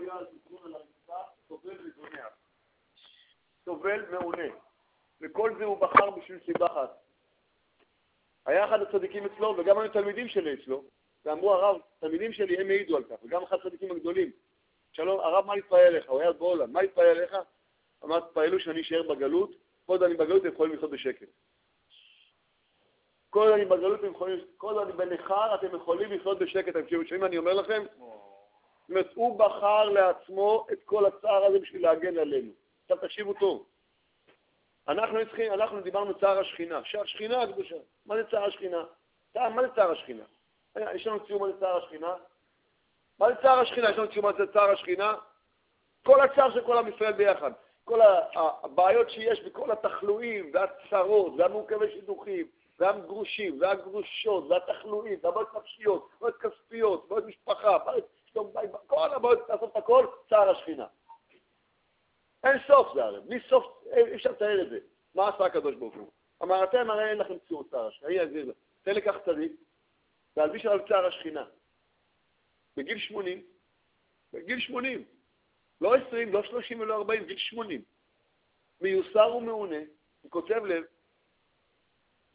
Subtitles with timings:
[0.00, 2.28] היה זיכרון על הרצפה, סובל וזונח.
[3.64, 4.54] סובל מעונה.
[5.20, 6.98] וכל זה הוא בחר בשביל סיבה אחת.
[8.46, 10.84] היה אחד הצדיקים אצלו, וגם היו תלמידים שלי אצלו,
[11.24, 14.30] ואמרו, הרב, תלמידים שלי, הם העידו על כך, וגם אחד הצדיקים הגדולים.
[14.92, 16.10] שלום, הרב, מה להתפעל אליך?
[16.10, 17.36] הוא היה בהולנד, מה להתפעל אליך?
[18.04, 19.50] אמר, תפעלו שאני אשאר בגלות,
[19.86, 21.28] כל עוד אני בגלות הם יכולים לחיות בשקט.
[23.30, 26.68] כל עוד אני בגלות הם יכולים, כל עוד אני בנכר אתם יכולים לחיות בשקט.
[26.68, 27.84] אתם שומעים מה אני אומר לכם?
[28.88, 32.50] זאת אומרת, הוא בחר לעצמו את כל הצער הזה בשביל להגן עלינו.
[32.82, 33.66] עכשיו תקשיבו טוב.
[34.88, 37.76] אנחנו צריכים, אנחנו דיברנו צער השכינה, שהשכינה הקדושה.
[38.06, 38.84] מה זה צער השכינה?
[39.34, 40.24] מה זה צער השכינה?
[40.94, 42.14] יש לנו ציור מה זה צער השכינה?
[43.18, 43.90] מה זה צער השכינה?
[43.90, 45.14] יש לנו ציור מה זה צער השכינה?
[46.04, 47.52] כל הצער של כל עם ישראל ביחד.
[47.84, 48.00] כל
[48.34, 52.46] הבעיות שיש בכל התחלואים והצרות והמורכבי שידוכים
[52.78, 58.04] והגרושים והגרושות והתחלואים והבעיות נפשיות, בעיות כספיות, בעיות משפחה, בעיות
[58.86, 60.86] כל הבעיות, לעשות את הכל, צער השכינה.
[62.44, 64.78] אין סוף זה הרי, בלי סוף, אי אפשר לתאר את זה.
[65.14, 66.10] מה עשה הקדוש ברוך הוא?
[66.42, 68.56] אמר, אתם הרי אין לכם ציור צער השכינה, אני אסביר לך.
[68.82, 69.52] תן לקח צדיק,
[70.36, 71.44] להלביש עליו צער השכינה.
[72.76, 73.42] בגיל 80,
[74.32, 75.04] בגיל 80,
[75.80, 77.82] לא 20, לא 30 ולא 40, גיל 80.
[78.80, 79.78] מיוסר ומעונה,
[80.22, 80.84] הוא כותב לב,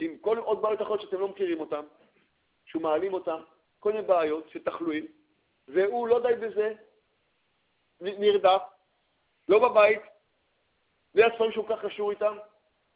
[0.00, 1.80] עם כל עוד בעיות אחרות שאתם לא מכירים אותן,
[2.64, 3.40] שהוא מעלים אותן,
[3.80, 5.06] כל מיני בעיות של תחלואים,
[5.68, 6.72] והוא לא די בזה,
[8.00, 8.62] נרדף,
[9.48, 10.02] לא בבית,
[11.14, 12.36] בלי הספרים שהוא כך קשור איתם,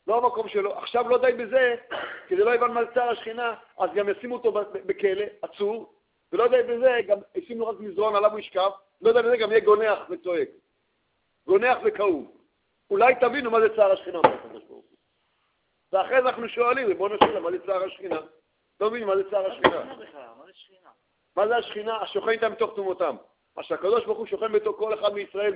[0.06, 0.78] לא המקום שלו.
[0.78, 1.74] עכשיו לא די בזה,
[2.28, 5.94] כדי לא יבן מלצר השכינה, אז גם ישימו אותו בכלא, עצור,
[6.32, 9.60] ולא די בזה, גם ישימו רק מזרון עליו הוא ישכב, לא די בזה גם יהיה
[9.60, 10.48] גונח וצועק.
[11.46, 12.36] גונח וכאוב.
[12.90, 14.18] אולי תבינו מה זה צער השכינה,
[15.92, 18.20] ואחרי זה אנחנו שואלים, ריבונו של מה זה צער השכינה?
[18.80, 19.84] לא מבינים מה זה צער השכינה.
[19.84, 20.04] מה זה
[21.42, 21.96] השכינה?
[21.96, 23.16] השוכן איתם בתוך תומותם.
[23.56, 25.52] מה שהקדוש ברוך הוא שוכן בתוך כל אחד מישראל,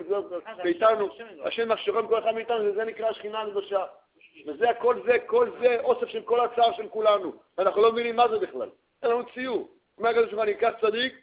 [0.64, 1.08] ואיתנו,
[1.44, 3.84] השם שוכן בכל אחד מאיתנו, וזה נקרא השכינה הקדושה.
[4.46, 7.32] וזה הכל זה, כל זה אוסף של כל הצער של כולנו.
[7.58, 8.68] ואנחנו לא מבינים מה זה בכלל.
[9.02, 9.68] אין לנו ציור.
[9.98, 11.14] אומר הקדוש ברוך הוא, אני אקח צדיק,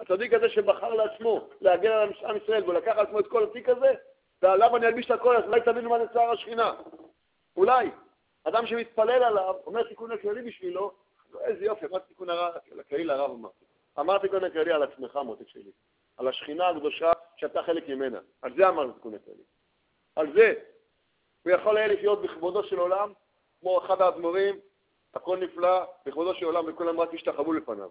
[0.00, 3.68] הצדיק הזה שבחר לעצמו להגן על עם ישראל, והוא לקח על עצמו את כל התיק
[3.68, 3.94] הזה,
[4.42, 6.72] ועליו אני אלביש את הכל, אז אולי תבינו מה זה צער השכינה.
[7.56, 7.90] אולי.
[8.44, 10.92] אדם שמתפלל עליו, אומר תיקון הכללי בשבילו,
[11.40, 12.28] איזה יופי, מה תיקון
[12.80, 13.30] הכללי לרב
[13.98, 14.10] אמרתי?
[14.10, 15.70] אמר תיקון הכללי על עצמך, מותק שלי.
[16.16, 18.18] על השכינה הקדושה שאתה חלק ממנה.
[18.42, 19.42] על זה אמר תיקון הכללי.
[20.16, 20.54] על זה.
[21.42, 23.12] הוא יכול היה לחיות בכבודו של עולם,
[23.60, 24.60] כמו אחד האדמו"רים,
[25.14, 27.90] הכל נפלא, בכבודו של עולם, וכולם רק השתחוו לפניו.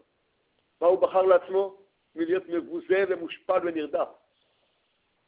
[0.82, 1.78] מה הוא בחר לעצמו?
[2.16, 4.08] מלהיות מבוזה ומושפל ונרדף.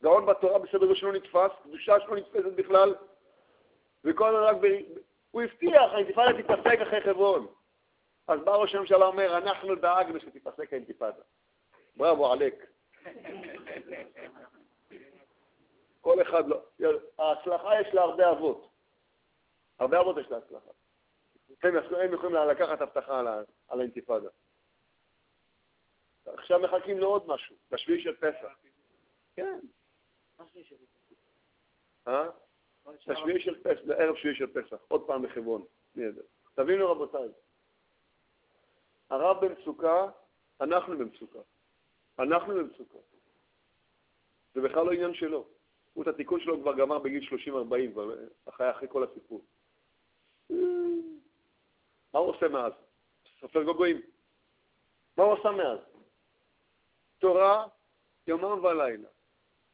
[0.04, 2.96] גאון בתורה בסדר שלא נתפס, קדושה שלא נתפסת בכלל,
[4.04, 4.66] וכל הזמן רק ב...
[5.32, 7.48] הוא הבטיח, האינתיפאדה תיפסק אחרי חברון.
[8.28, 11.22] אז בא ראש הממשלה אומר, אנחנו דאגנו שתיפסק האינתיפאדה.
[11.96, 12.54] בראבו עלק.
[16.02, 16.62] כל אחד לא.
[17.20, 18.70] ההצלחה יש לה הרבה אבות.
[19.80, 20.70] הרבה אבות יש לה הצלחה.
[21.64, 24.30] הם, יכולים לקחת הבטחה על, האינתיפאדה.
[26.26, 28.54] עכשיו מחכים לעוד משהו, לשביעי של פסח.
[29.36, 29.60] כן.
[32.08, 32.30] אה?
[33.08, 35.66] לשביעי של פסח, לערב שביעי של פסח, עוד פעם בחברון.
[36.54, 37.30] תבינו רבותיי,
[39.10, 40.10] הרב במצוקה,
[40.62, 41.40] אנחנו במצוקה.
[42.20, 42.98] אנחנו במצוקה.
[44.54, 45.46] זה בכלל לא עניין שלו.
[45.94, 47.50] הוא את התיקון שלו כבר גמר בגיל 30-40,
[48.50, 49.42] אחרי, אחרי כל הסיפור.
[52.14, 52.74] מה הוא עושה מאז?
[53.40, 54.02] סופר גוגויים.
[55.18, 55.80] מה הוא עשה מאז?
[57.20, 57.68] תורה,
[58.28, 59.10] יומם ולילה.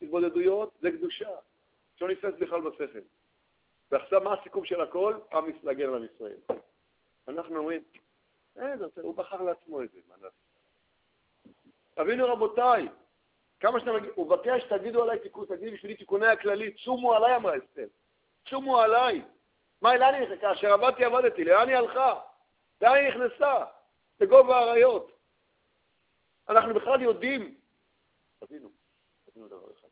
[0.02, 1.30] התבודדויות זה קדושה,
[1.96, 3.00] שלא נתפס בכלל בשכל.
[3.92, 5.14] ועכשיו מה הסיכום של הכל?
[5.34, 6.40] עם להגן על ישראל.
[7.28, 7.84] אנחנו אומרים,
[8.60, 10.36] אה, הוא בחר לעצמו את זה, מה נעשה?
[11.96, 12.88] תבינו רבותיי,
[13.60, 17.88] כמה מגיע, הוא מבקש, תגידו עליי תיקון, תגידו בשבילי תיקוני הכללי, צומו עליי, אמרה אסתר.
[18.50, 19.22] צומו עליי.
[19.82, 20.42] מה, לאן היא נכנסה?
[20.42, 22.20] כאשר עבדתי, עבדתי, לאן היא הלכה?
[22.82, 23.66] לאן היא נכנסה?
[24.20, 25.12] לגובה האריות.
[26.50, 27.56] אנחנו בכלל יודעים,
[28.40, 28.70] תבינו,
[29.26, 29.88] תבינו דבר אחד.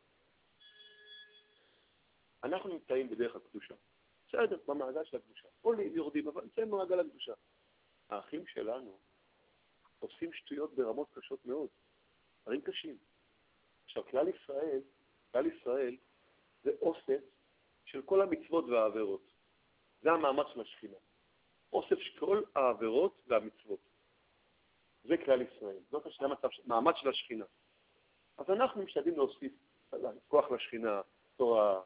[2.44, 3.74] אנחנו נמצאים בדרך הקדושה.
[4.28, 5.48] בסדר, במעגל של הקדושה.
[5.62, 7.32] עולים, יורדים, אבל נמצאים במעגל הקדושה.
[8.08, 8.98] האחים שלנו
[9.98, 11.68] עושים שטויות ברמות קשות מאוד,
[12.42, 12.98] דברים קשים.
[13.84, 14.80] עכשיו, כלל ישראל,
[15.32, 15.96] כלל ישראל
[16.62, 17.20] זה אוסף
[17.84, 19.22] של כל המצוות והעבירות.
[20.02, 20.96] זה המאמץ של השכינה.
[21.72, 23.80] אוסף של כל העבירות והמצוות.
[25.04, 25.78] זה כלל ישראל.
[25.90, 26.34] זאת השכינה,
[26.66, 27.44] מאמץ של השכינה.
[28.38, 29.52] אז אנחנו משתדלים להוסיף
[30.28, 31.00] כוח לשכינה,
[31.36, 31.80] תורה,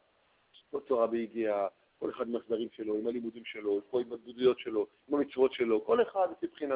[0.87, 1.69] תורה ביגיעה,
[2.03, 6.03] כל אחד עם הסדרים שלו, עם הלימודים שלו, עם ההתבודדויות שלו, עם המצוות שלו, כל
[6.03, 6.67] אחד לפי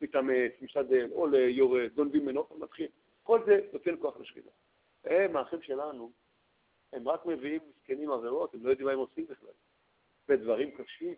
[0.00, 2.86] מתאמץ, משתדל, עולה, יורד, גונבים ממנו, מתחיל.
[3.22, 4.50] כל זה נותן כוח לשכינה.
[5.04, 6.12] הם, האחים שלנו,
[6.92, 9.48] הם רק מביאים מסכנים עבירות, הם לא יודעים מה הם עושים בכלל.
[10.28, 11.14] ודברים קשים,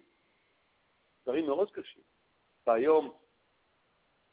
[1.23, 2.03] דברים מאוד קשים.
[2.67, 3.13] והיום,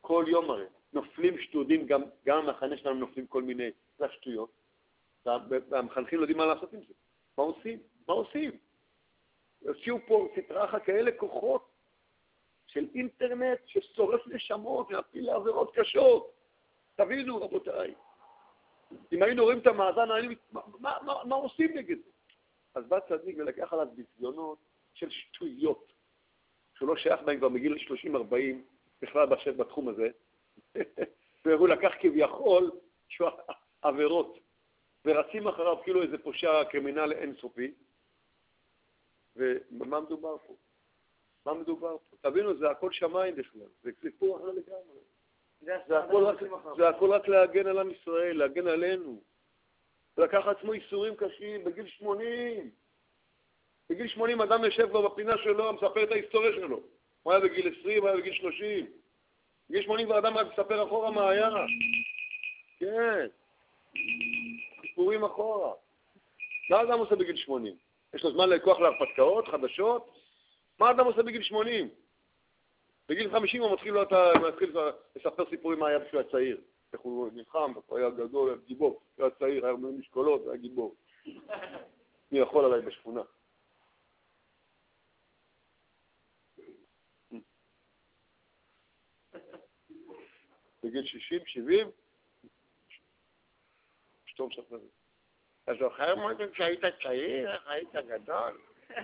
[0.02, 4.52] כל יום הרי, נופלים שטודים, גם, גם המחנה שלנו נופלים כל מיני, זה השטויות,
[5.70, 6.94] והמחנכים לא יודעים מה לעשות עם זה.
[7.38, 7.80] מה עושים?
[8.08, 8.52] מה עושים?
[9.68, 11.70] הוציאו פה סטראחה כאלה כוחות
[12.68, 16.34] של אינטרנט ששורף נשמות ומפיל לעבירות קשות.
[16.96, 17.94] תבינו, רבותיי.
[19.12, 20.34] אם היינו רואים את המאזן, היינו...
[20.52, 22.12] מה, מה, מה, מה עושים נגד זה?
[22.76, 24.58] אז בא צדיק ולקח עליו ביזיונות
[24.94, 25.94] של שטויות,
[26.78, 28.16] שהוא לא שייך בהם כבר מגיל 30-40,
[29.02, 30.10] בכלל בשב בתחום הזה,
[31.46, 32.72] והוא לקח כביכול
[33.82, 34.40] עבירות,
[35.06, 37.74] ורצים אחריו כאילו איזה פושע קרימינל אינסופי,
[39.36, 40.56] ומה מדובר פה?
[41.46, 42.18] מה מדובר פה?
[42.22, 45.00] תבינו, זה הכל שמיים בכלל, זה סיפור אחר לגמרי.
[45.88, 46.40] זה הכל, רק,
[46.78, 49.22] זה הכל רק להגן על עם ישראל, להגן עלינו.
[50.18, 52.72] לקח עצמו ייסורים קשים בגיל 80.
[53.90, 56.80] בגיל 80 אדם יושב כבר בפינה שלו, מספר את ההיסטוריה שלו.
[57.24, 58.86] הוא היה בגיל 20, הוא היה בגיל 30.
[59.70, 61.50] בגיל 80 כבר אדם רק מספר אחורה מה היה.
[62.80, 63.28] כן.
[64.82, 65.74] סיפורים אחורה.
[66.70, 67.76] מה אדם עושה בגיל 80?
[68.14, 70.10] יש לו זמן לכוח להרפתקאות חדשות?
[70.80, 71.90] מה אדם עושה בגיל 80?
[73.10, 73.94] בגיל 50 הוא מתחיל,
[74.48, 74.76] מתחיל
[75.16, 76.62] לספר סיפורים מה היה כשהוא היה צעיר.
[76.94, 80.96] איך הוא נלחם, הוא היה גדול, היה גיבור, הוא היה צעיר, היה משקולות, היה גיבור.
[82.32, 83.22] מי יכול עליי בשכונה?
[90.84, 91.88] בגיל 60, 70,
[94.28, 94.82] אשתו מספרת.
[95.64, 98.58] אתה זוכר מוטי כשהיית צעיר, איך היית גדול?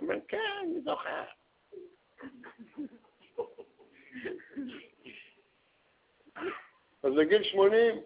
[0.00, 1.24] הוא אומר, כן, אני זוכר.
[7.02, 8.02] אז בגיל 80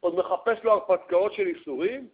[0.00, 2.08] עוד מחפש לו הרפתקאות של איסורים,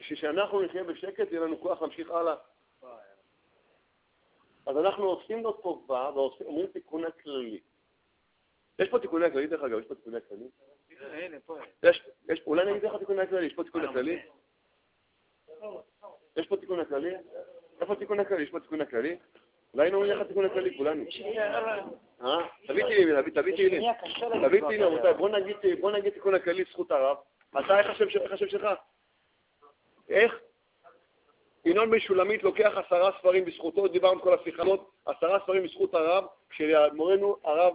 [0.00, 2.34] בשביל שאנחנו נחיה בשקט, יהיה לנו כוח להמשיך הלאה.
[4.66, 7.60] אז אנחנו עושים לו טובה ואומרים תיקון הכללי.
[8.78, 10.48] יש פה תיקוני הכללי, דרך אגב, יש פה תיקוני הכללי?
[12.46, 14.22] אולי נגיד לך תיקוני הכללי, יש פה תיקון הכללי?
[16.36, 17.14] יש פה תיקון הכללי?
[17.80, 18.42] איפה תיקון הכללי?
[18.42, 19.16] יש פה תיקון הכללי?
[19.74, 21.04] אולי היינו אומרים לך תיקון הכללי, כולנו.
[22.22, 22.38] אה?
[22.66, 23.82] תביא תהילים, תביא תהילים.
[24.46, 25.14] תביא תהילים, רבותיי,
[25.80, 27.16] בוא נגיד תיקון הכללי, זכות הרב.
[27.58, 27.90] אתה, איך
[28.32, 28.66] השם שלך?
[30.08, 30.40] איך?
[31.64, 36.24] ינון בן שולמית לוקח עשרה ספרים בזכותו, דיברנו כל השיחה הזאת, עשרה ספרים בזכות הרב,
[36.50, 37.74] כשמורנו הרב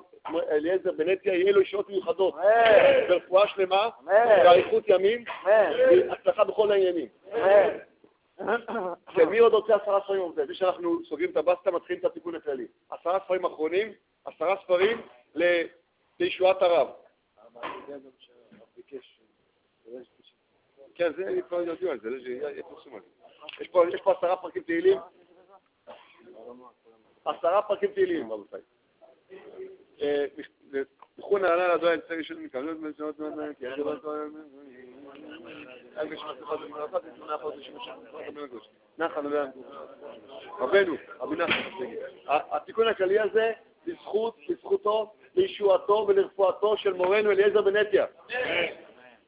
[0.52, 2.36] אליעזר בנטיה יהיה לו שעות מיוחדות,
[3.10, 3.90] ברפואה שלמה,
[4.44, 7.08] באריכות ימים, והצלחה בכל העניינים.
[9.16, 10.44] כן, מי עוד רוצה עשרה ספרים עובדים?
[10.44, 12.68] לפני שאנחנו סוגרים את הבסטה, מתחילים את התיקון הכללי.
[12.90, 13.94] עשרה ספרים אחרונים,
[14.26, 15.02] עשרה ספרים
[16.20, 16.88] לישועת הרב.
[20.96, 22.10] כן, זה כבר יודעים על זה,
[23.92, 24.98] יש פה עשרה פרקים תהילים.
[27.26, 28.62] עשרה פרקים תהילים, רבותיי.
[31.18, 33.84] לכו נעלה אל צרי של מקבלות בנסיעות מאוד כי אני
[38.98, 39.28] נחל
[40.60, 41.60] רבנו, רבי נחל,
[42.28, 43.52] התיקון הכללי הזה,
[43.88, 48.06] בזכות, בזכותו, לישועתו ולרפואתו של מורנו אליעזר בנטיה.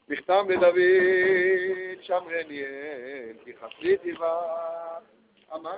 [0.10, 4.42] מכתם לדוד שמרניאל, כי חסיד יבא.
[5.56, 5.72] אמר